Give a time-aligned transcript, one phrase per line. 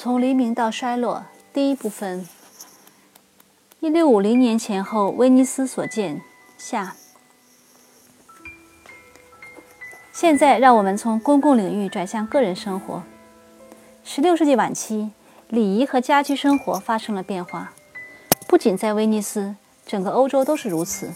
[0.00, 2.24] 从黎明到衰落，第一部分。
[3.80, 6.22] 一六五零年前后，威尼斯所见
[6.56, 6.94] 下。
[10.12, 13.02] 现在，让我们从公共领域转向个人生活。
[14.04, 15.10] 十六世纪晚期，
[15.48, 17.72] 礼仪和家居生活发生了变化，
[18.46, 21.12] 不仅在威尼斯，整个欧洲都是如此。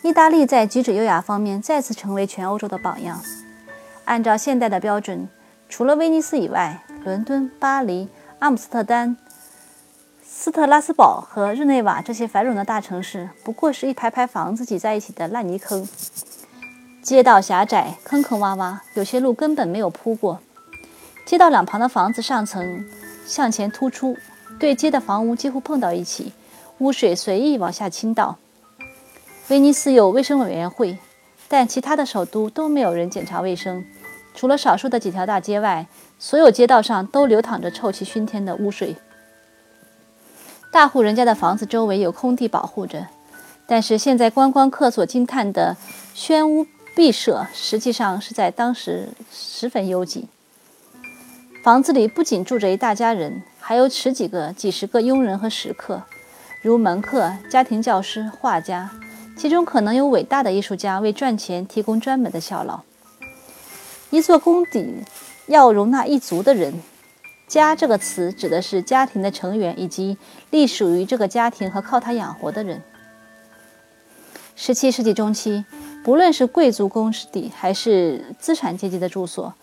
[0.00, 3.20] 意大利在举止优雅方面再次成为全欧洲的榜样。
[4.06, 5.28] 按照现代的标准，
[5.68, 8.08] 除了威尼斯以外，伦敦、巴黎、
[8.38, 9.14] 阿姆斯特丹、
[10.22, 15.86] 斯特拉斯堡和日内瓦这些繁荣的大城市，不过是一排排房子挤在一起的烂泥坑。
[17.02, 20.40] 街道狭窄，坑坑洼洼，有些路根本没有铺过。
[21.26, 22.86] 街道两旁的房子上层
[23.26, 24.16] 向前突出，
[24.58, 26.32] 对街的房屋几乎碰到一起，
[26.78, 28.38] 污水随意往下倾倒。
[29.48, 30.96] 威尼斯有卫生委员会，
[31.48, 33.84] 但其他的首都都没有人检查卫生。
[34.34, 35.86] 除了少数的几条大街外，
[36.18, 38.96] 所有街道上都流淌着臭气熏天的污水。
[40.70, 43.06] 大户人家的房子周围有空地保护着，
[43.66, 45.76] 但是现在观光客所惊叹的
[46.12, 46.66] 轩屋。
[46.96, 50.28] 毕舍实际上是在当时十分拥挤。
[51.64, 56.04] 房子里不仅住着一大家人，还有十几个、几十个佣人和食客，
[56.62, 58.92] 如门客、家庭教师、画家，
[59.36, 62.82] 其中可能有伟大的艺术家为赚钱提供专门的效劳。
[64.14, 65.02] 一座宫邸
[65.48, 66.80] 要容纳一族的人
[67.48, 70.16] ，“家”这个词指的是家庭的成员以及
[70.50, 72.80] 隶属于这个家庭和靠他养活的人。
[74.54, 75.64] 十七世纪中期。
[76.04, 79.54] 不论是贵族公邸还是资产阶级的住所，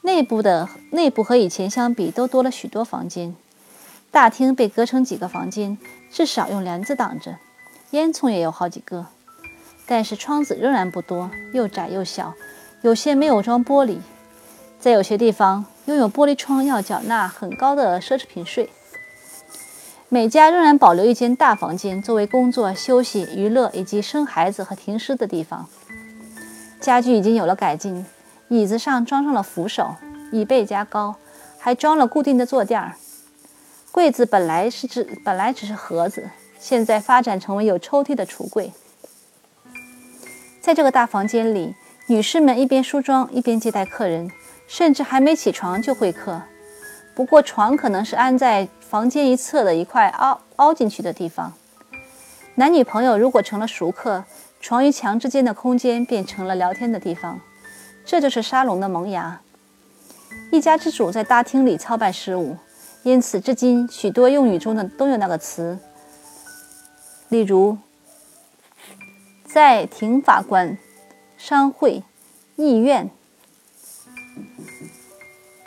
[0.00, 3.36] 内部的内部和以前相比都多了许多房间。
[4.10, 5.76] 大厅被隔成几个房间，
[6.10, 7.36] 至少用帘子挡着，
[7.90, 9.06] 烟囱也有好几个。
[9.86, 12.32] 但是窗子仍然不多，又窄又小，
[12.82, 13.98] 有些没有装玻璃。
[14.78, 18.68] 在有些地方，拥有玻璃窗要缴纳很高的奢侈品税。
[20.08, 25.68] 每家仍然保留一间大房间，作为工作、休息、娱乐以及生孩子和停尸的地方。
[26.80, 28.04] 家具已经有了改进，
[28.48, 29.94] 椅子上装上了扶手，
[30.32, 31.14] 椅背加高，
[31.58, 32.96] 还装了固定的坐垫儿。
[33.92, 36.28] 柜子本来是只本来只是盒子，
[36.58, 38.72] 现在发展成为有抽屉的橱柜。
[40.60, 41.74] 在这个大房间里，
[42.06, 44.30] 女士们一边梳妆一边接待客人，
[44.66, 46.42] 甚至还没起床就会客。
[47.14, 51.52] 不过床可能是安在房间一侧的一块凹凹进去的地方。
[52.56, 54.24] 男女朋友如果成了熟客。
[54.64, 57.40] 床与墙之间的空间变成了聊天的地方，
[58.04, 59.40] 这就是沙龙的萌芽。
[60.52, 62.56] 一家之主在大厅里操办事务，
[63.02, 65.76] 因此至今许多用语中的都有那个词。
[67.28, 67.76] 例如，
[69.44, 70.78] 在庭法官、
[71.44, 72.04] 商会、
[72.54, 73.10] 议院。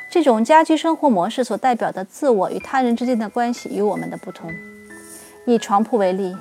[0.09, 4.49] 这种家居生活模式所代表的自我与他人之间的关系与我们的不同。
[5.45, 6.33] 以床铺为例，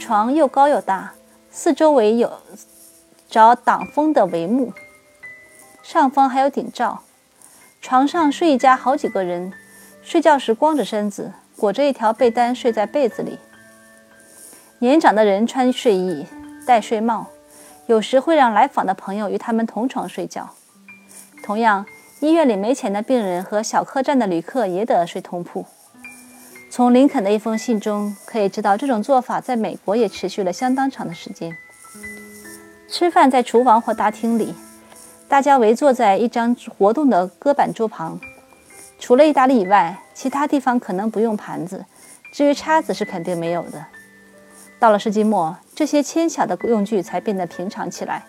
[0.00, 1.12] 床又高又大。
[1.50, 2.32] 四周围有
[3.28, 4.72] 着挡风的帷幕，
[5.82, 7.02] 上方还有顶罩。
[7.82, 9.52] 床上睡一家好几个人，
[10.00, 13.38] 睡觉时光着身子，裹着一条被单睡在被子里。
[14.78, 16.26] 年长的人穿睡衣，
[16.66, 17.26] 戴睡帽，
[17.88, 20.50] 有时会让来访的朋友与他们同床睡觉。
[21.42, 21.86] 同样，
[22.20, 25.64] 医院里没钱的病人和小客栈的旅客也得睡通铺。
[26.70, 31.50] 从林肯的一封信中可以知道，这种做法在美国也持续了相当长的时间。
[32.90, 34.54] 吃饭在厨房或大厅里，
[35.26, 38.20] 大家围坐在一张活动的搁板桌旁。
[38.98, 41.86] 除了意大利以外，其他地方可能不用盘子，
[42.34, 43.82] 至于叉子是肯定没有的。
[44.78, 48.24] 到了世纪末，这些纤小的用具才变得平常起来。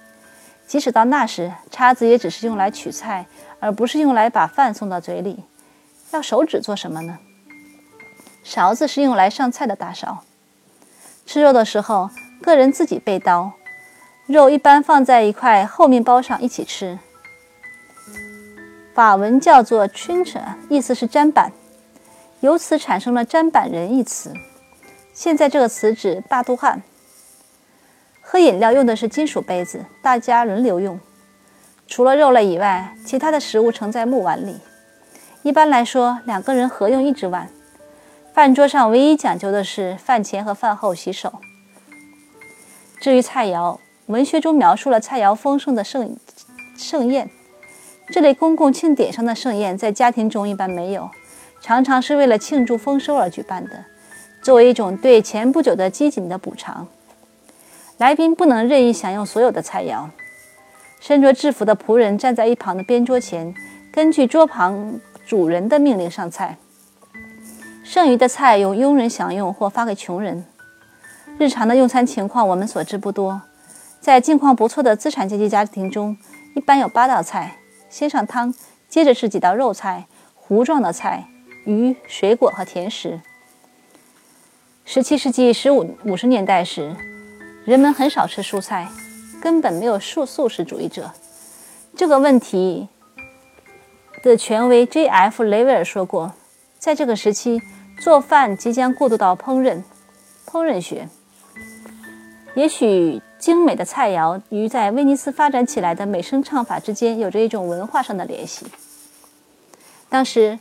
[0.68, 3.26] 即使到那时，叉子也只是用来取菜，
[3.60, 5.46] 而不是用来把饭送到嘴里。
[6.12, 7.18] 要手指做什么呢？
[8.44, 10.20] 勺子是用来上菜的大勺。
[11.26, 12.12] 吃肉的时候，
[12.44, 13.54] 个人自己备刀，
[14.28, 17.00] 肉一般放在一块厚面包上一起吃。
[18.94, 20.40] 法文叫做 “trinche”，
[20.70, 21.52] 意思是砧板，
[22.42, 24.32] 由此产生了“砧板人”一词。
[25.16, 26.84] 现在这个词指大肚汉。
[28.32, 31.00] 喝饮料用的是金属杯子，大家轮流用。
[31.88, 34.58] 除了肉类以外，其他的食物盛在木碗里。
[35.42, 37.50] 一般来说，两个人合用一只碗。
[38.32, 41.40] 饭桌上唯一讲究的是饭前和饭后洗手。
[43.00, 46.16] 至于菜肴，文学中描述了菜肴丰盛的盛
[46.78, 47.32] 盛宴。
[48.10, 51.10] 这类公共庆典上的盛宴在家庭中一般没有，
[51.60, 53.86] 常常是为了庆祝丰收而举办的，
[54.44, 56.88] 作为一种对前不久的饥馑的补偿。
[58.00, 60.06] 来宾不能任意享用所有的菜肴。
[61.02, 63.54] 身着制服的仆人站在一旁的边桌前，
[63.92, 66.58] 根据桌旁主人的命令上菜。
[67.84, 70.46] 剩余的菜由佣人享用或发给穷人。
[71.38, 73.42] 日常的用餐情况我们所知不多。
[74.00, 76.16] 在境况不错的资产阶级家庭中，
[76.56, 77.58] 一般有八道菜：
[77.90, 78.54] 先上汤，
[78.88, 80.06] 接着是几道肉菜、
[80.36, 81.28] 糊状的菜、
[81.66, 83.20] 鱼、水果和甜食。
[84.86, 86.96] 十七世纪十五五十年代时，
[87.70, 88.90] 人们很少吃蔬菜，
[89.40, 91.12] 根本没有素素食主义者。
[91.96, 92.88] 这个问题
[94.24, 95.44] 的权威 J.F.
[95.44, 96.34] 雷维尔说过，
[96.80, 97.62] 在这个时期，
[98.02, 99.84] 做饭即将过渡到烹饪
[100.48, 101.08] 烹饪学。
[102.56, 108.66] 也许精美的菜肴与在威尼斯发展起来的美声唱法之间有着一种文化上的联系。
[110.10, 110.58] 当时。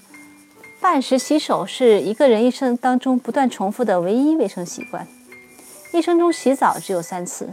[0.80, 5.08] 饭时洗手是一个人一生当中不断重复的唯一卫生习惯。
[5.92, 7.48] 一生中洗澡只有三次：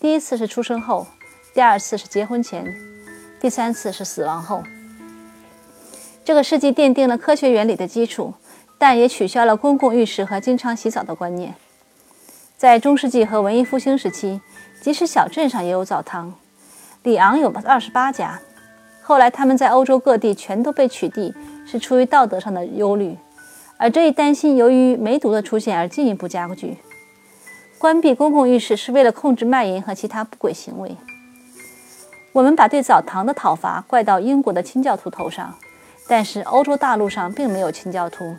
[0.00, 1.06] 第一次是出生后，
[1.54, 2.74] 第二次是结婚前，
[3.40, 4.62] 第三次是死亡后。
[6.24, 8.32] 这个世纪奠定了科学原理的基础，
[8.78, 11.54] 但也取消了公共浴室和经常洗澡的观念。
[12.56, 14.40] 在中世纪和文艺复兴时期，
[14.80, 16.32] 即使小镇上也有澡堂，
[17.02, 18.40] 里昂有二十八家。
[19.02, 21.34] 后来，他们在欧洲各地全都被取缔。
[21.66, 23.16] 是出于道德上的忧虑，
[23.78, 26.76] 而这一担心由于梅毒的出现而进一步加剧。
[27.84, 30.96] 关闭公共浴室是为了控制卖淫和其他不轨行为。
[32.32, 35.54] 我们把对澡堂的讨伐怪到英国的清教徒头上，
[36.08, 38.34] 但是欧洲大陆上并没有清教徒。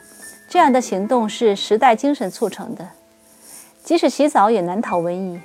[0.49, 2.89] 这样的行动是时代精神促成的。
[3.83, 5.39] 即使洗澡也难逃瘟疫，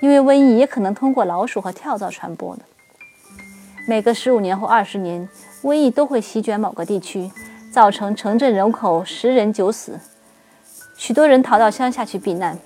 [0.00, 2.62] 因为瘟疫也可能通过老鼠和跳蚤传播的。
[3.88, 5.26] 每隔十五年或二十年。
[5.62, 7.30] 瘟疫都会席卷某个地区，
[7.72, 9.98] 造成城镇人口十人九死，
[10.98, 12.58] 许多人逃到乡下去避难。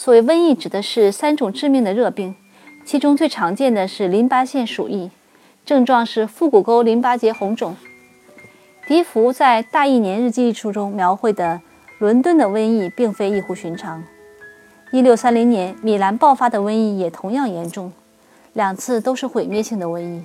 [0.00, 2.36] 所谓瘟疫，指的是三种致命的热病，
[2.84, 5.10] 其中最常见的是淋巴腺鼠疫，
[5.66, 7.76] 症状是腹股沟淋巴结红肿。
[8.86, 11.60] 笛福在《大义年日记》一书中描绘的
[11.98, 14.04] 伦敦的瘟疫，并非异乎寻常。
[14.92, 17.92] 一六三零年，米兰爆发的瘟疫也同样严重，
[18.52, 20.22] 两次都是毁灭性的瘟疫。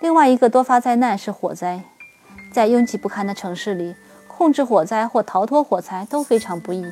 [0.00, 1.82] 另外一个多发灾难是火灾，
[2.52, 3.94] 在拥挤不堪的城市里，
[4.28, 6.84] 控制火灾或逃脱火灾都非常不易。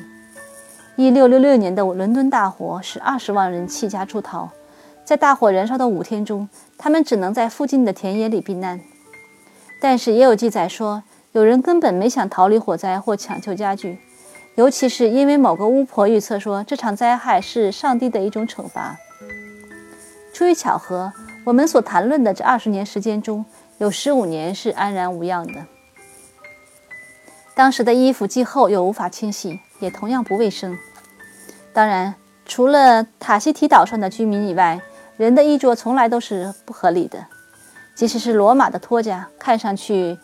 [0.97, 4.49] 1666年的伦敦大火使二十万人弃家出逃，
[5.03, 6.47] 在大火燃烧的五天中，
[6.77, 8.79] 他们只能在附近的田野里避难。
[9.81, 13.99] 但是也有记载说，有人根本没想逃离火灾或抢救家具，
[14.55, 18.97] 尤其是因为某个巫婆预测说这场灾害是上帝的一种惩罚。
[20.33, 21.13] 出于巧合。
[21.45, 23.43] 我们所谈论的这二十年时间中，
[23.79, 25.65] 有十五年是安然无恙的。
[27.53, 30.77] 当时的衣服既厚又无法清洗，也同样不卫生。
[31.73, 32.15] 当然，
[32.45, 34.81] 除了塔希提岛上的居民以外，
[35.17, 37.25] 人的衣着从来都是不合理的。
[37.95, 40.17] 即使是罗马的托家，看上去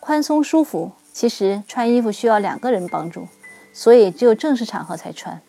[0.00, 3.26] 宽松舒服，其实穿衣服需要两个人帮助，
[3.72, 5.40] 所以只有正式场合才穿。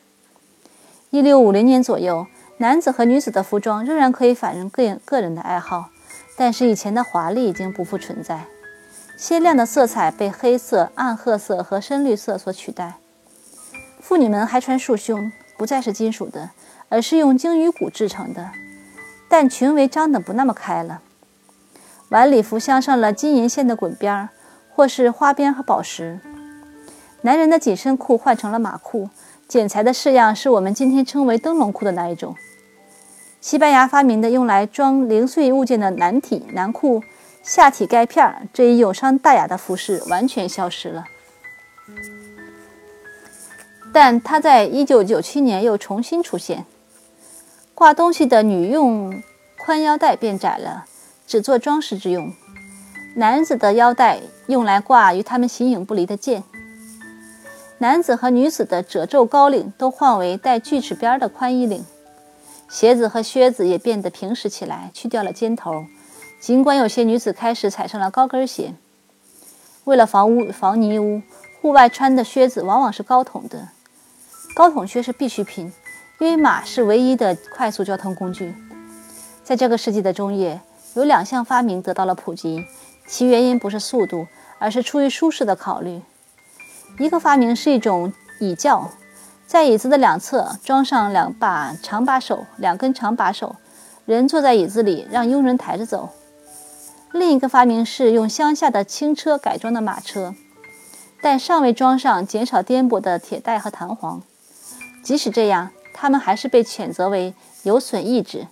[1.09, 2.27] 一六五零年左右。
[2.59, 5.91] 男子和女子的服装仍然可以反映个个人的爱好，
[6.35, 8.45] 但是以前的华丽已经不复存在。
[9.15, 12.95] 鲜亮的色彩被黑色、暗褐色和深绿色所取代。
[14.07, 16.51] 妇女们还穿束胸，不再是金属的，
[16.87, 18.51] 而是用鲸鱼骨制成的，
[19.27, 21.01] 但裙围张得不那么开了。
[22.07, 24.29] 晚礼服镶上了金银线的滚边儿，
[24.73, 26.21] 或是花边和宝石。
[27.23, 29.09] 男人的紧身裤换成了马裤，
[29.45, 32.33] 剪裁的式样是我们今天称为灯笼裤的那一种。
[33.41, 37.03] 西班牙发明的用来装零碎物件的男体男裤
[37.43, 41.03] 下体盖片这一有伤大雅的服饰完全消失了，
[43.93, 46.65] 但他在1997年又重新出现。
[47.73, 49.21] 挂东西的女用
[49.57, 50.85] 宽腰带变窄了，
[51.25, 52.31] 只做装饰之用；
[53.15, 56.43] 男子的腰带用来挂与他们形影不离的剑。
[57.79, 61.85] 男子和女子的褶皱高领都换为带锯齿边的宽衣领。
[62.69, 65.85] 鞋子和靴子也变得平实起来，去掉了尖头。
[66.39, 68.73] 尽管有些女子开始踩上了高跟鞋，
[69.85, 71.21] 为了防污、防泥污，
[71.61, 73.69] 户外穿的靴子往往是高筒的。
[74.57, 75.71] 高筒靴是必需品，
[76.17, 78.55] 因为马是唯一的快速交通工具。
[79.43, 80.59] 在这个世纪的中叶，
[80.95, 82.65] 有两项发明得到了普及，
[83.05, 84.25] 其原因不是速度，
[84.57, 86.01] 而是出于舒适的考虑。
[86.97, 88.89] 一个发明是一种椅轿。
[89.45, 93.57] 在椅子的两侧装上两把长把手，两根长把手，
[94.07, 96.09] 人坐在椅子里，让佣人抬着走。
[97.11, 100.33] 另一个发明是用乡下的轻车改装的马车，
[101.21, 104.23] 但尚未装上减少颠簸的铁带和弹簧。
[105.07, 107.33] 即使这样，他们还是被谴责为
[107.63, 108.45] 有损意志，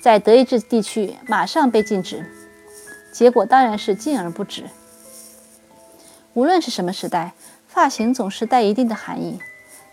[0.00, 2.24] 在德意志地区马上被禁止。
[3.12, 4.66] 结果当然是禁而不止。
[6.34, 7.32] 无论是什么时代，
[7.66, 9.40] 发型总是带一定的含义，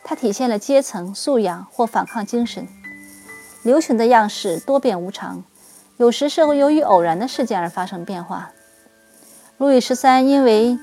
[0.04, 2.68] 它体现了阶层、素养或反抗精神。
[3.64, 5.44] 流行的样式多变无常，
[5.98, 8.52] 有时是由于偶然的事件而发生变化。
[9.58, 10.78] 路易十三因为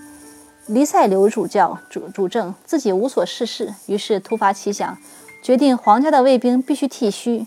[0.67, 4.99] 黎塞留主教主主政，自己无所事事，于是突发奇想，
[5.43, 7.47] 决定皇家的卫兵必须剃须。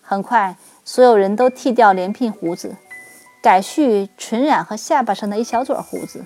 [0.00, 2.76] 很快，所有人都剃掉连鬓胡子，
[3.42, 6.24] 改蓄唇染和下巴上的一小撮胡子。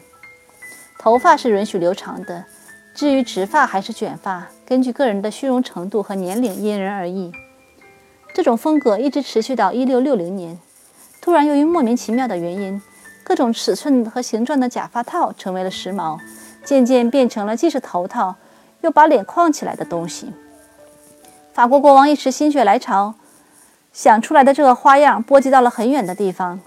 [0.98, 2.44] 头发是允许留长的，
[2.94, 7.32] 至于直发还是卷发，根据个人的虚荣程度和年龄因人而异。
[8.34, 10.58] 这种风格一直持续到1660年。
[11.20, 12.80] 突然，由于莫名其妙的原因，
[13.24, 16.18] 各种尺寸和形状的假发套成为了时髦，
[16.62, 18.36] 渐渐变成了既是头套
[18.82, 20.32] 又把脸框起来的东西。
[21.52, 23.14] 法国国王一时心血来潮，
[23.92, 26.61] 想出来的这个花样波及到了很远的地方。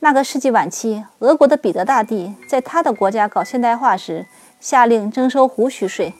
[0.00, 4.26] 那个世纪晚期，俄国的彼得大帝在他的国家搞现代化时，
[4.58, 6.14] 下令征收胡须税。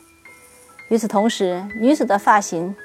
[0.89, 2.77] 与此同时，女子的发型。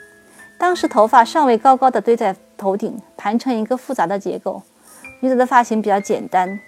[0.58, 4.62] 当时头发尚未高高的堆在头顶，盘成一个复杂的结构。
[5.20, 6.60] 女子的发型比较简单，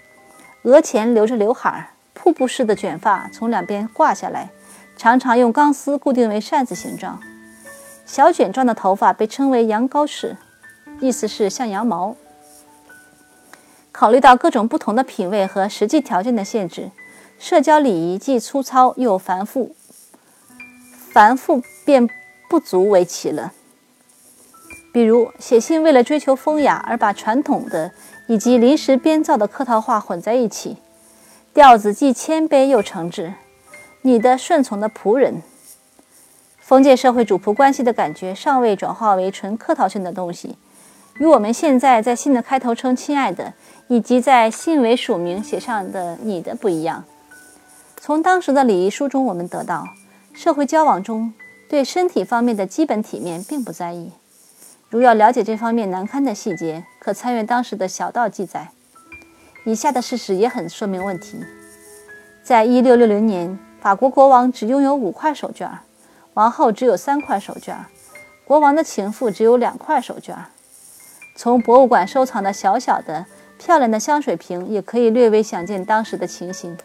[0.63, 4.49] 额前留着刘海，瀑布式的卷发从两边挂下来，
[4.97, 7.19] 常常用钢丝固定为扇子形状。
[8.11, 10.35] 小卷状的头发被称为羊羔式，
[10.99, 12.17] 意思是像羊毛。
[13.93, 16.91] 考虑到各种不同的品味和实际条件的限制，
[17.39, 19.73] 社交礼仪既粗糙又繁复，
[21.13, 22.09] 繁复便
[22.49, 23.53] 不足为奇了。
[24.91, 27.93] 比如写信为了追求风雅而把传统的
[28.27, 30.75] 以及临时编造的客套话混在一起，
[31.53, 33.35] 调子既谦卑又诚挚。
[34.01, 35.41] 你的顺从的仆人，
[36.71, 40.55] 封建社会主仆关系的感觉尚未转化为纯客套性的东西，
[41.19, 43.51] 与我们现在在信的开头称“亲爱的”，
[43.89, 47.03] 以及在信尾署名写上的“你的”不一样。
[47.97, 49.85] 从当时的礼仪书中，我们得到
[50.31, 51.33] 社会交往中
[51.69, 54.13] 对身体方面的基本体面并不在意。
[54.87, 58.69] 如要了解这方面难堪的细节，可参阅当时的小道记载。
[59.65, 61.37] 以下的事实也很说明问题：
[62.41, 65.79] 在一六六零年，法国国王只拥有五块手绢儿，
[66.33, 67.75] 王后只有三块手绢，
[68.45, 70.35] 国王的情妇只有两块手绢。
[71.35, 73.25] 从博物馆收藏的小小的、
[73.57, 76.77] 漂亮的香水瓶，也可以略微想见当时的情形。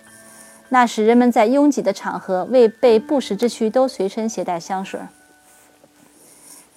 [0.70, 5.00] 那时人们在拥挤的场合，为备不时之需，都随身携带香水。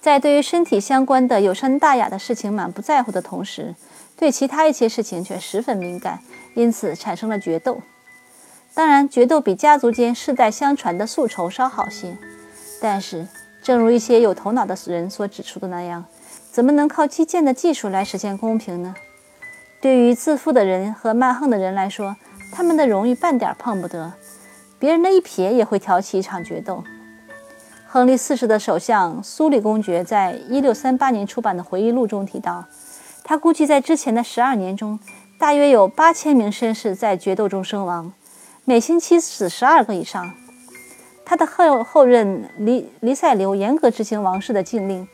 [0.00, 3.74] 在对于身体相关的有伤大雅的事情满不在乎的同时，
[4.16, 6.20] 对其他一些事情却十分敏感，
[6.54, 7.80] 因此产生了决斗。
[8.72, 12.16] 当然，决斗比家族间世代相传的宿仇稍好些，
[12.80, 13.26] 但是，
[13.62, 16.04] 正如一些有头脑的人所指出的那样，
[16.50, 18.94] 怎么能靠基建的技术来实现公平呢？
[19.80, 22.16] 对于自负的人和蛮横的人来说，
[22.52, 24.12] 他们的荣誉半点碰不得，
[24.78, 26.82] 别人的一瞥也会挑起一场决斗。
[27.86, 32.64] 亨利四世的首相苏里公爵在一六三八年出版的回忆录中提到，
[33.24, 34.98] 他估计在之前的十二年中，
[35.38, 38.12] 大约有八千名绅士在决斗中身亡，
[38.64, 40.32] 每星期死十二个以上。
[41.30, 45.06] 他的后后任黎黎塞留严格执行王室的禁令，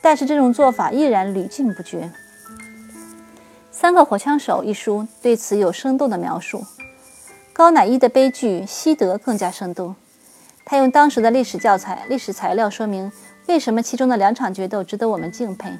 [0.00, 2.00] 但是这种做法依然屡禁不绝。
[3.70, 6.64] 《三个火枪手》一书对此有生动的描述，
[7.52, 9.94] 高乃伊的悲剧《西德》更加生动。
[10.64, 13.12] 他用当时的历史教材、历史材料说明
[13.46, 15.70] 为什么其中的两场决斗值得我们敬佩。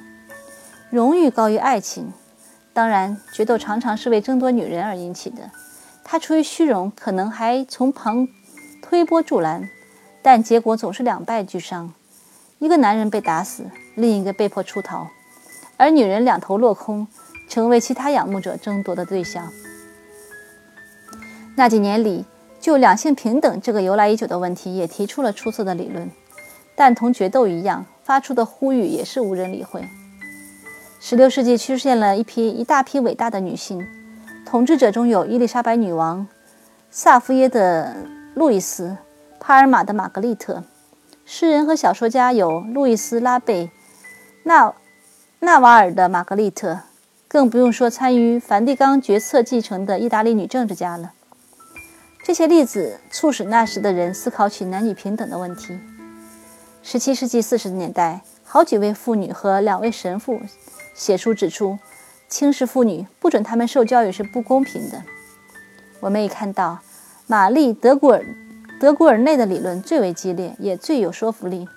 [0.91, 2.13] 荣誉高于爱情，
[2.73, 5.49] 当然，决斗常常是为争夺女人而引起的。
[6.03, 8.27] 他出于虚荣，可能还从旁
[8.83, 9.67] 推波助澜，
[10.31, 11.91] 但结果总是两败俱伤：
[12.59, 13.63] 一个男人被打死，
[13.95, 15.07] 另一个被迫出逃，
[15.75, 17.07] 而女人两头落空，
[17.47, 19.51] 成为其他仰慕者争夺的对象。
[21.57, 22.25] 那几年里。
[22.61, 26.11] 就两性平等这个由来已久的问题，也提出了出色的理论，
[26.75, 29.81] 但同决斗一样，发出的呼吁也是无人理会。
[30.99, 33.83] 十六世纪出现了一批一大批伟大的女性
[34.45, 36.27] 统治者，中有伊丽莎白女王、
[36.91, 37.95] 萨伏耶的
[38.35, 38.97] 路易斯、
[39.39, 40.63] 帕尔马的玛格丽特。
[41.25, 43.69] 诗人和小说家有路易斯·拉贝、
[44.43, 44.73] 纳
[45.39, 46.79] 纳瓦尔的玛格丽特，
[47.27, 51.13] 更不用说参与梵蒂冈决策继承的意大利女政治家了。
[52.23, 55.79] 这些例子促使那时的人思考起男女平等的问题。
[56.83, 60.41] 17世纪40年代，好几位妇女和两位神父
[60.95, 61.77] 写书指出，
[62.27, 65.03] 轻视妇女、不准她们受教育是不公平的。
[65.99, 66.79] 我们也看到，
[67.27, 68.25] 玛丽·德古尔
[68.79, 71.67] 德古尔内的理论最为激烈，也最有说服力。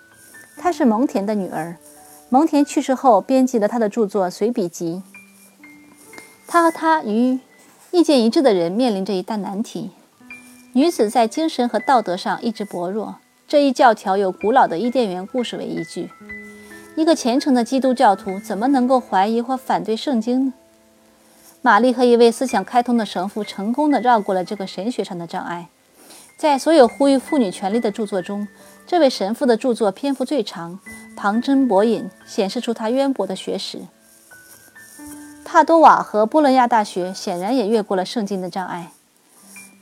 [0.57, 1.77] 她是蒙恬的女儿，
[2.29, 5.03] 蒙恬去世后，编辑了他的著作《随笔集》。
[6.47, 7.41] 他和他与
[7.91, 9.91] 意见一致的人面临着一大难题。
[10.75, 13.17] 女子在精神和道德上一直薄弱。
[13.49, 16.11] 这一教条有古老的伊甸园故事为依据。
[16.95, 20.53] 一个虔诚的基督教徒怎么能够怀疑或反对圣经呢？
[21.63, 25.69] 玛丽和一位思想开通的神父成功地绕过了这个神学上的障碍。
[26.43, 28.49] 在所有呼吁妇女权利的著作中，
[28.85, 30.81] 这位神父的著作篇幅最长，
[31.17, 33.79] 旁征博引，显示出他渊博的学识。
[35.45, 38.91] 帕多瓦和波伦亚大学显然也越过了圣经的障碍。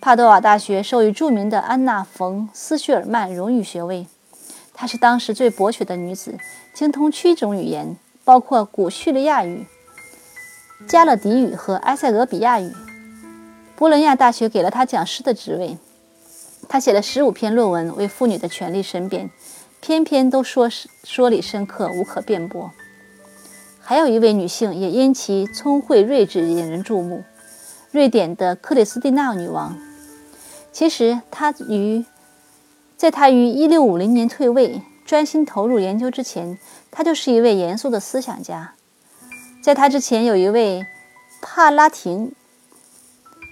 [0.02, 4.06] 帕多瓦大学授予著名的安娜·冯·斯叙尔曼荣誉学位，
[4.74, 6.36] 她是当时最博学的女子，
[6.74, 9.64] 精通七种语言，包括古叙利亚语。
[10.86, 12.70] 加勒底语和埃塞俄比亚语。
[13.74, 15.78] 波伦亚大学给了她讲师的职位。
[16.72, 19.28] 他写了十五篇论文为妇女的权利申辩，
[19.80, 20.70] 篇篇都说
[21.02, 22.70] 说理深刻，无可辩驳。
[23.80, 27.24] 还有一位女性也因其聪慧睿智引人注目——
[27.90, 29.76] 瑞典的克里斯蒂娜女王。
[30.70, 32.04] 其实，她于
[32.96, 36.56] 在她于1650年退位，专心投入研究之前，
[36.92, 38.74] 她就是一位严肃的思想家。
[39.60, 40.86] 在她之前，有一位
[41.42, 42.32] 帕拉廷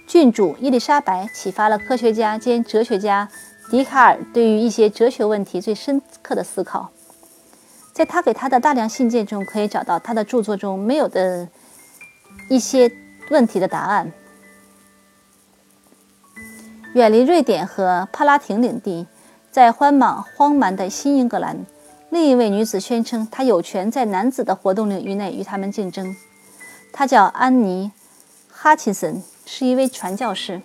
[0.09, 3.29] 郡主伊丽莎白启发了科学家兼哲学家
[3.69, 6.89] 笛卡尔对于一些哲学问题最深刻的思考。
[7.93, 11.47] 在他给他的大量信件中，可以找到他的著作中没有的
[12.49, 12.91] 一些
[13.29, 14.11] 问题的答案。
[16.95, 19.05] 远离瑞典和帕拉廷领地，
[19.51, 21.63] 在荒莽荒蛮的新英格兰。
[22.09, 26.15] 另一位女子宣称，她有权在男子的活动领域内与他们竞争。
[26.91, 27.91] 她叫安妮·
[28.51, 29.21] 哈钦森，
[29.51, 30.61] 是一位传教士。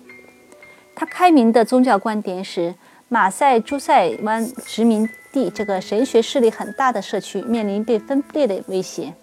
[0.93, 2.75] 他开明的宗教观点使
[3.09, 9.15] 马赛诸塞湾殖民地这个神学势力很大的社区面临被分裂的威胁。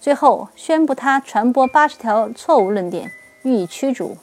[0.00, 3.10] 最后宣布他传播八十条错误论点，
[3.42, 4.16] 予以驱逐。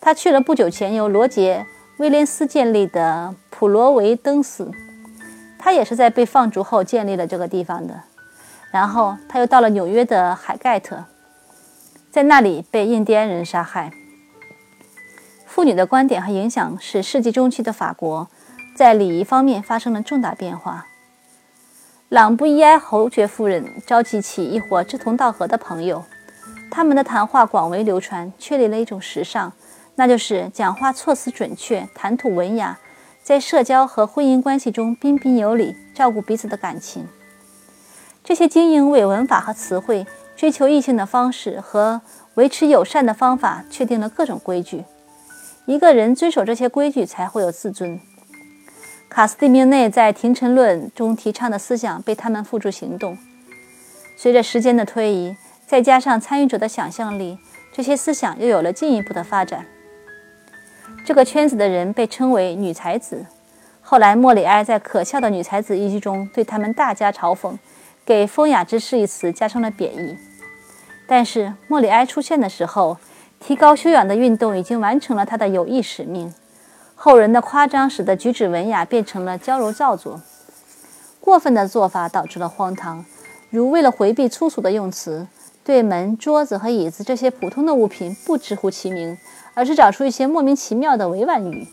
[0.00, 1.66] 他去了不久前由罗杰·
[1.98, 4.70] 威廉斯建立的普罗维登斯。
[5.58, 8.00] 他也是在被放逐后建立了这个地方的，
[8.70, 11.04] 然后他又到了纽约的海盖特，
[12.14, 13.90] 在那里被印第安人杀害。
[15.46, 18.28] 妇女的观点和影响使世纪中期的法国
[18.76, 20.86] 在礼仪方面发生了重大变化。
[22.08, 26.04] 朗布伊埃侯爵夫人召集起一伙志同道合的朋友，
[26.70, 29.52] 他们的谈话广为流传，确立了一种时尚，
[29.96, 32.78] 那就是讲话措辞准确，谈吐文雅。
[33.24, 37.08] 在社交和婚姻关系中彬彬有礼，照顾彼此的感情。
[38.22, 42.00] 这些精英为文法和词汇、追求异性的方式和
[42.34, 44.84] 维持友善的方法确定了各种规矩。
[45.66, 47.98] 一个人遵守这些规矩，才会有自尊。
[49.08, 53.16] 卡斯蒂明内在《廷臣论》中提倡的思想被他们付诸行动。
[54.16, 57.38] 随着时间的推移，再加上参与者的想象力，
[57.72, 59.64] 这些思想又有了进一步的发展。
[61.06, 63.24] 这个圈子的人被称为女才子。
[63.80, 67.56] 后来，莫里埃在《可笑的女才子》一句中对他们大加嘲讽，
[68.04, 70.16] 给“风雅之士”一词加上了贬义。
[71.06, 72.98] 但是，莫里埃出现的时候，
[73.40, 76.32] 提高修养的运动已经完成了他的有益使命。
[76.94, 80.22] 后人的夸张使得举止文雅变成了娇柔造作。
[81.20, 83.04] 过分的做法导致了荒唐，
[83.50, 85.26] 如为了回避粗俗的用词，
[85.64, 89.16] 对门、桌子和椅子这些普通的物品不直呼其名。
[89.56, 91.68] 而是找出一些莫名其妙的委婉语，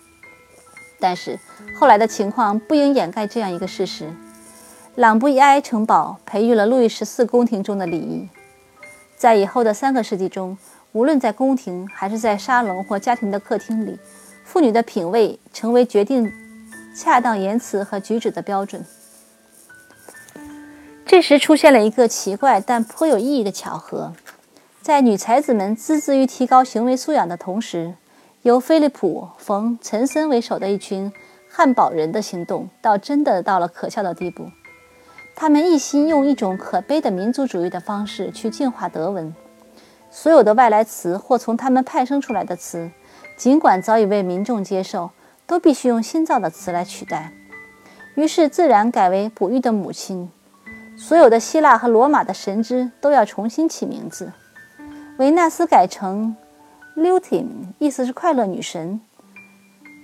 [0.99, 1.39] 但是
[1.73, 4.13] 后来的情况不应掩盖这样一个事实：
[4.95, 8.27] 朗布伊埃城堡培育了路易十四宫廷中的礼仪。
[9.15, 10.57] 在以后的三个世纪中，
[10.91, 13.97] 无论在宫廷还是在沙龙或家庭的客厅里，
[14.43, 16.29] 妇女的品味成为决定
[16.93, 18.85] 恰当言辞和举止的标准。
[21.05, 24.13] 这时出现了一个奇怪但颇有意义的巧合。
[24.81, 27.93] 在女才子们孜孜于提高行为素养的同时，
[28.41, 31.13] 由菲利普·冯·岑森为首的一群
[31.49, 34.49] 汉堡人的行动，倒真的到了可笑的地步。
[35.35, 39.33] 他们一心用一种可悲的民族主义的方式去净化德文，
[40.09, 42.91] 所有的外来词或从他们派生出来的词，
[43.35, 45.09] 尽管早已被民众接受，
[45.47, 47.33] 都必须用新造的词来取代。
[48.15, 50.29] 于是自然改为哺育的母亲。
[50.97, 54.31] 所有的希腊和罗马的神祗都要重新起名字。
[55.17, 56.35] 维纳斯改成
[56.95, 57.47] Lutin，
[57.79, 59.01] 意思是快乐女神。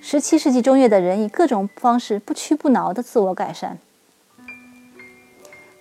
[0.01, 3.77] 十七世纪中叶的人以各种方式不屈不挠地自我改善。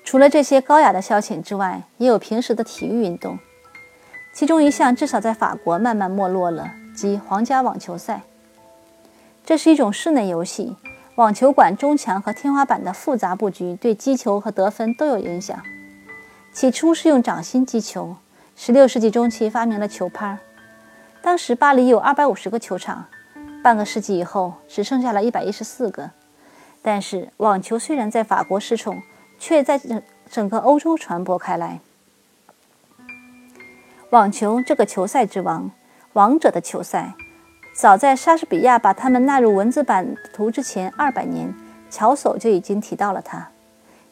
[0.06, 3.36] 除了这些高雅的消遣之外，也有平时的体育运动。
[4.32, 8.20] 其中一项至少在法国慢慢没落了，即皇家网球赛。
[9.44, 10.76] 这是一种室内游戏，
[11.16, 15.60] 网球馆中墙和天花板的复杂布局对击球和得分都有影响。
[16.52, 18.14] 起初是用掌心击球。
[18.54, 20.38] 十六世纪中期发明了球拍。
[21.20, 23.06] 当时巴黎有二百五十个球场，
[23.60, 26.12] 半个世纪以后，只剩下了一百一十四个。
[26.80, 29.02] 但是，网球虽然在法国失宠，
[29.38, 31.80] 却在整整个欧洲传播开来。
[34.10, 35.70] 网球这个球赛之王，
[36.12, 37.14] 王者的球赛，
[37.74, 41.52] 早在莎士比亚把他们纳入文字版图之前二百年，
[41.90, 43.48] 乔叟就已经提到了它。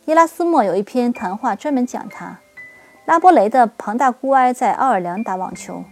[0.04, 2.38] 伊拉斯谟有一篇谈话专门讲它。
[3.06, 5.84] 拉波雷的庞大孤哀在奥尔良打网球，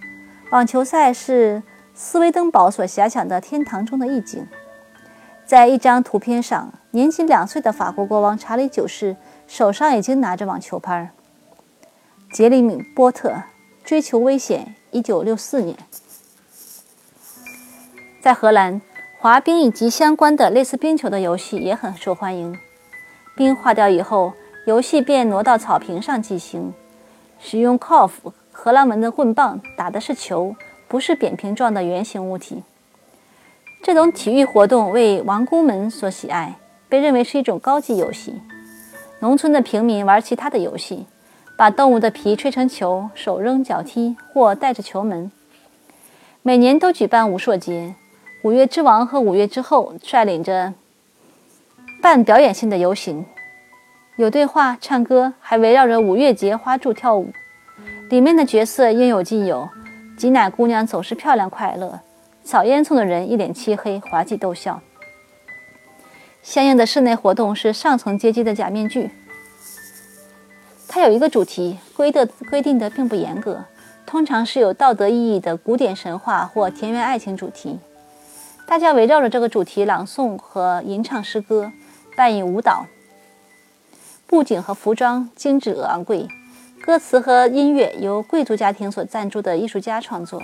[0.51, 1.63] 网球赛是
[1.95, 4.47] 斯威登堡所遐想的天堂中的一景。
[5.53, 11.13] 在一张图片上，年仅两岁的法国国王查理九世手上已经拿着网球拍。
[12.33, 13.43] 杰里米·波特
[13.85, 15.77] 追求危险，一九六四年。
[18.23, 18.81] 在荷兰，
[19.21, 22.57] 滑冰以及相关的类似冰球的游戏也很受欢迎。
[23.37, 24.33] 冰化掉以后，
[24.65, 26.73] 游戏便挪到草坪上进行。
[27.39, 30.57] 使用 c o f 荷兰文的棍棒打的是球，
[30.89, 32.63] 不是扁平状的圆形物体。
[33.83, 36.55] 这种体育活动为王公们所喜爱，
[36.89, 38.41] 被认为是一种高级游戏。
[39.19, 41.05] 农村的平民玩其他的游戏，
[41.59, 45.33] 把动物的皮吹成球，手扔脚踢或带着球门。
[46.43, 47.97] 每年都举办武硕节，
[48.45, 50.73] 五月之王和五月之后率领着
[52.01, 53.27] 办表演性的游行。
[54.17, 57.33] 有对话、唱歌，还围绕着五月节花柱跳舞。
[58.11, 59.69] 里面的角色应有尽有：
[60.17, 61.99] 挤奶姑娘总是漂亮快乐，
[62.45, 64.81] 扫烟囱的人一脸漆黑滑稽逗笑。
[66.43, 69.11] 相应的室内活动是上层阶级的假面具。
[70.89, 73.65] 它有一个主题，规的规定的并不严格，
[74.05, 77.79] 通常是有道德意义的古典神话或田园爱情主题。
[78.67, 81.73] 大家围绕着这个主题朗诵和吟唱诗歌，
[82.17, 82.87] 扮演舞蹈。
[84.27, 86.27] 布景和服装精致而昂贵，
[86.85, 90.43] 歌词和音乐由贵族家庭所赞助的艺术家创作。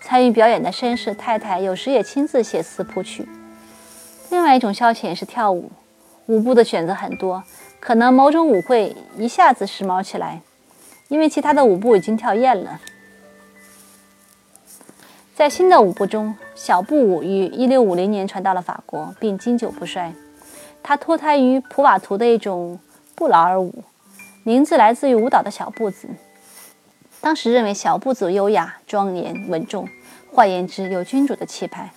[0.00, 3.28] 参与表演的绅士太太有时也亲自写词谱曲。
[4.30, 5.70] 另外一种消遣是跳舞，
[6.26, 7.42] 舞步的选择很多，
[7.80, 10.40] 可能某种舞会一下子时髦起来，
[11.08, 12.80] 因为其他的舞步已经跳厌了。
[15.34, 20.12] 在新的舞步中，小步舞于1650年传到了法国，并经久不衰。
[20.82, 22.78] 它脱胎于普瓦图的一种。
[23.18, 23.72] 布劳尔舞，
[24.42, 26.06] 名字来自于舞蹈的小步子。
[27.26, 29.88] 当时认为小步子优雅、庄严、稳重，
[30.30, 31.90] 换言之，有君主的气派。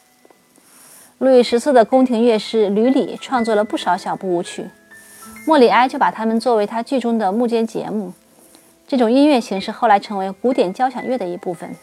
[1.20, 4.68] 路易十四的宫廷乐师吕里创作了不少小步舞曲，
[5.46, 8.12] 莫里埃就把它们作为他剧中的幕间节目。
[8.88, 11.76] 这种音乐形式后来成为古典交响乐的一部分。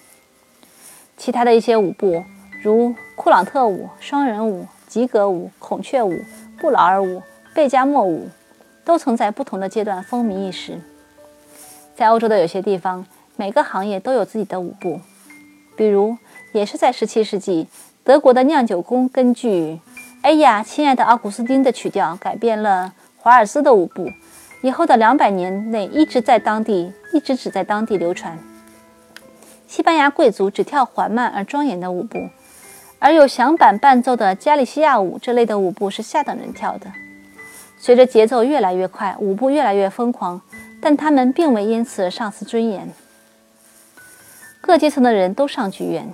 [1.16, 2.24] 其他的一些舞步，
[2.64, 6.18] 如库朗特舞、双人舞、吉格舞、孔雀舞、
[6.58, 7.22] 布劳尔舞、
[7.54, 8.28] 贝加莫舞。
[8.84, 10.80] 都曾在不同的阶段风靡一时。
[11.94, 13.06] 在欧洲的有些地方，
[13.36, 15.00] 每个行业都有自己的舞步。
[15.76, 16.16] 比如，
[16.52, 17.68] 也是在17世纪，
[18.02, 19.50] 德国的酿酒工根据
[20.22, 24.10] 《哎呀，亲爱的奥古斯丁》的曲调改变了华尔兹的舞步，
[24.62, 28.38] 以后的两百年内一直在当地，一直只在当地流传。
[29.68, 32.30] 西班牙贵族只跳缓慢而庄严的舞步，
[32.98, 36.90] 而有响板伴奏的加利西亚舞这类的舞步是下等人跳的。
[37.78, 40.40] 随着节奏越来越快，舞步越来越疯狂，
[40.80, 42.88] 但他们并未因此丧失尊严。
[44.66, 46.12] 各阶层的人都上剧院，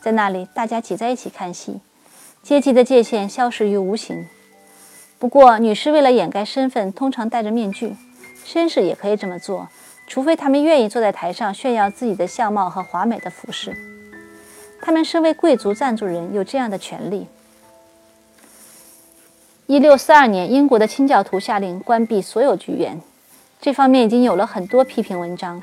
[0.00, 1.80] 在那里大家挤在一起看戏，
[2.42, 4.26] 阶级的界限消失于无形。
[5.18, 7.90] 不过，女士为了掩盖身份，通常戴着面具；
[8.46, 9.68] 绅士也可以这么做，
[10.06, 13.76] 除非他们愿意坐在台上炫耀自己的相貌和华美的服饰。
[14.80, 17.26] 他们身为贵族赞助人，有这样的权利。
[19.66, 22.98] 一六四二年，英国的清教徒下令关闭所有剧院，
[23.60, 25.62] 这方面已经有了很多批评文章。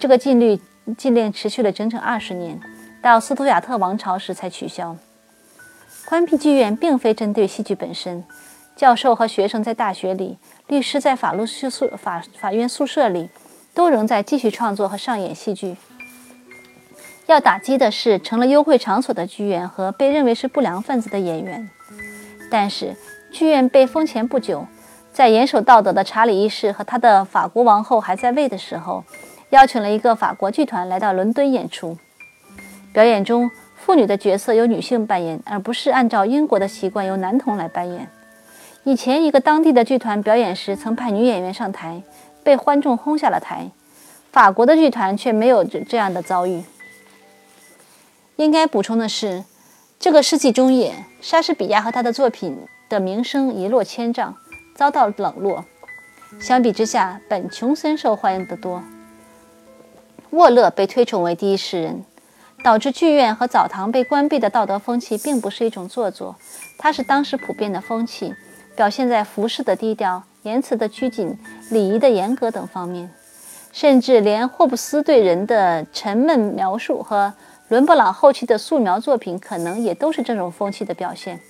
[0.00, 0.60] 这个禁律
[0.94, 2.60] 禁令持续了整整二十年，
[3.02, 4.96] 到斯图亚特王朝时才取消。
[6.06, 8.24] 关闭剧院并非针对戏剧本身，
[8.76, 13.30] 教授和学生在大学里，律师在法律宿宿法法院宿舍里，
[13.74, 15.76] 都仍在继续创作和上演戏剧。
[17.26, 21.68] 要打击的是成了幽会场所的剧院和被认为是不良分子的演员，
[22.50, 22.94] 但是。
[23.32, 24.66] 剧院被封前不久，
[25.12, 29.04] 在严守道德的查理一世和他的法国王后还在位的时候，
[29.56, 31.96] 邀请了一个法国剧团来到伦敦演出。
[32.92, 38.06] 表演中，妇女的角色由女性扮演，而不是按照英国的习惯由男童来扮演。
[38.84, 42.02] 以前，一个当地的剧团表演时曾派女演员上台，
[42.44, 43.70] 被观众轰下了台。
[44.30, 46.62] 法国的剧团却没有这这样的遭遇。
[48.36, 49.42] 应该补充的是，
[49.98, 50.92] 这个世纪中叶，
[51.22, 52.58] 莎士比亚和他的作品。
[52.88, 54.36] 的名声一落千丈，
[54.76, 55.64] 遭到冷落。
[56.38, 58.80] 相比之下，本·琼森受欢迎得多。
[60.30, 62.04] 沃勒被推崇为第一诗人，
[62.62, 66.36] 导致剧院和澡堂被关闭的道德风气，并不是一种做作，
[66.78, 68.34] 它是当时普遍的风气，
[68.74, 71.38] 表现在服饰的低调、言辞的拘谨、
[71.70, 73.10] 礼仪的严格等方面。
[73.72, 77.34] 甚至连霍布斯对人的沉闷描述和
[77.68, 81.40] 伦勃朗后期的素描作品，可能也都是这种风气的表现。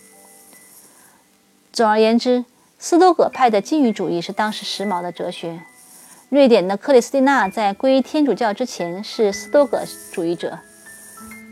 [1.72, 2.44] 总而言之，
[2.80, 5.60] 斯多葛派的禁欲主义是当时时髦的哲学。
[6.28, 10.58] 瑞典的克里斯蒂娜在皈依天主教之前是斯多葛主义者，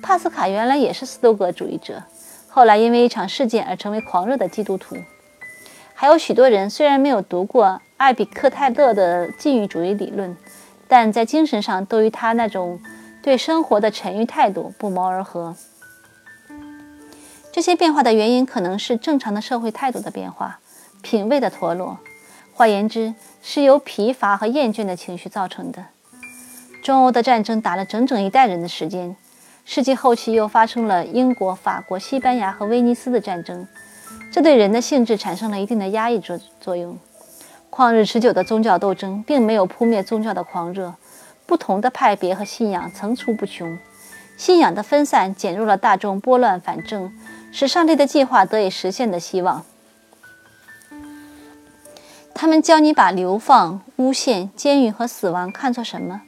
[0.02, 2.02] 帕斯卡原来也是斯多葛主义者，
[2.48, 4.96] 后来因为一场事件而成为狂热的基督徒。
[5.94, 10.36] 还有许多人虽然没有读过艾比克泰勒的禁欲主义理论。
[10.86, 12.78] 但在精神上都与他那种
[13.22, 15.56] 对生活的沉郁态度不谋而合。
[17.50, 20.60] 这些变化的原因可能是正常的社会态度的变化、
[21.02, 21.98] 品味的脱落，
[22.52, 23.14] 换言之，
[23.46, 25.84] 是由疲乏和厌倦的情绪造成的。
[26.82, 29.14] 中欧的战争打了整整一代人的时间，
[29.66, 33.68] 世纪后期又发生了英国、法国、西班牙和威尼斯的战争，
[34.32, 36.98] 这对人的性质产生了一定的压抑作作用。
[37.70, 40.94] 旷日持久的宗教斗争并没有扑灭宗教的狂热，
[41.44, 43.78] 不同的派别和信仰层出不穷，
[44.38, 47.12] 信仰的分散减弱了大众拨乱反正，
[47.52, 49.66] 使上帝的计划得以实现的希望。
[52.44, 56.20] 他们教你把流放、诬陷、监狱和死亡看作什么？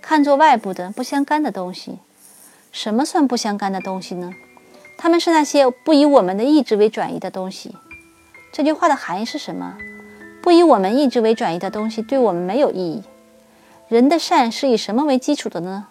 [0.00, 1.98] 看作外部的不相干的东西。
[2.72, 4.32] 什么算不相干的东西呢？
[4.96, 7.76] 他们是那些不以我们的意志为转移的东西。
[8.50, 9.76] 这句话的含义是什么？
[10.40, 13.02] 不以我们意志为转移的东西，对我们没有意义。
[13.88, 15.88] 人的善是以什么为基础的呢？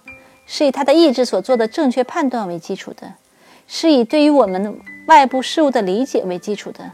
[0.47, 3.13] 是以他的意志所做的正确判断为基础的，
[3.67, 6.93] 是以对于我们外部事物的理解为基础的。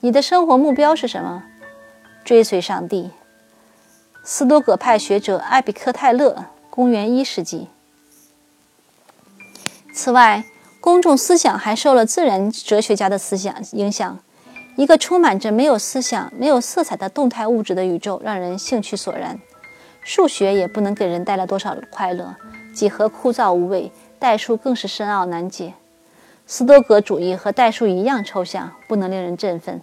[0.00, 1.44] 你的生活目标是什么？
[2.24, 3.10] 追随上帝。
[4.22, 7.68] 斯多葛派学者艾比克泰勒，公元一世纪。
[9.92, 10.44] 此外，
[10.80, 14.18] 公众思想还受了自然哲学家的思想影响。
[14.76, 19.38] 一个充满着没有思想、没有色彩的动态物质的宇宙，让人兴趣索然。
[20.02, 22.34] 数学也不能给人带来多少快乐，
[22.74, 25.74] 几何枯燥无味，代数更是深奥难解。
[26.46, 29.80] 斯多葛主义和代数一样抽象，不能令人振奋。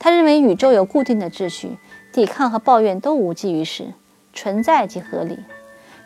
[0.00, 1.76] 他认为宇宙有固定的秩序，
[2.10, 3.92] 抵抗和抱怨都无济于事，
[4.32, 5.38] 存在即合理。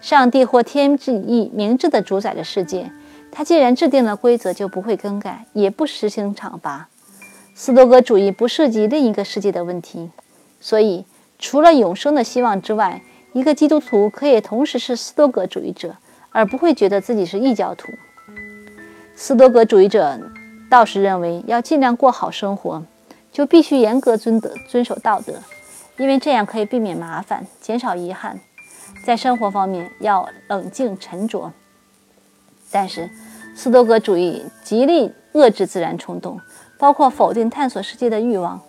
[0.00, 2.90] 上帝或天之意明智地主宰着世界，
[3.30, 6.88] 他既然制定了规则，就不会更改，也不实行惩罚。
[7.54, 10.10] 斯多格主义不涉及另一个世界的问题，
[10.60, 11.04] 所以
[11.38, 13.00] 除了永生的希望之外，
[13.32, 15.94] 一个基督徒可以同时是斯多格主义者，
[16.32, 17.92] 而不会觉得自己是异教徒。
[19.14, 20.18] 斯多格主义者
[20.68, 22.82] 倒是认为，要尽量过好生活，
[23.34, 25.34] 就必须严格遵德遵守道德，
[25.98, 28.40] 因为这样可以避免麻烦，减少遗憾。
[29.04, 31.52] 在生活方面要冷静沉着。
[32.70, 33.10] 但是，
[33.54, 36.40] 斯多葛主义极力遏制自然冲动。
[36.76, 38.60] 包括否定探索世界的欲望，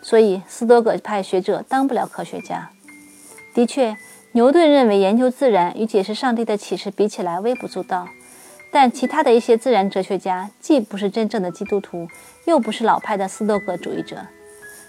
[0.00, 2.70] 所以斯多葛派学者当不了科学家。
[3.52, 3.96] 的确，
[4.32, 8.08] 牛顿认为研究自然与解释上帝的启示比起来微不足道，
[8.72, 12.08] 但其他的一些自然哲学家既不是真正的基督徒，
[12.46, 14.26] 又不是老派的斯多葛主义者，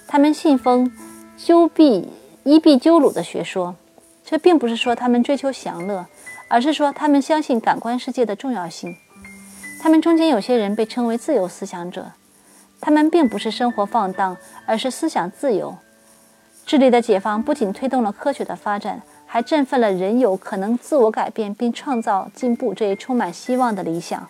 [0.07, 0.91] 他们信奉
[1.37, 2.09] 鸠毕
[2.43, 3.75] 伊壁鸠鲁的学说。
[4.23, 6.05] 这并不是说他们追求享乐，
[6.47, 8.95] 而是说他们相信感官世界的重要性。
[9.81, 12.11] 他们中间有些人被称为自由思想者。
[12.79, 15.75] 他们并不是生活放荡，而是思想自由。
[16.65, 19.01] 智力的解放不仅推动了科学的发展，
[19.33, 24.27] 还振奋了人有可能自我改变并创造进步这一充满希望的理想。